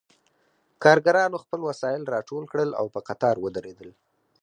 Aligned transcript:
کارګرانو 0.83 1.37
خپل 1.43 1.59
وسایل 1.69 2.03
راټول 2.13 2.43
کړل 2.51 2.69
او 2.79 2.85
په 2.93 2.99
قطار 3.07 3.35
ودرېدل 3.39 3.89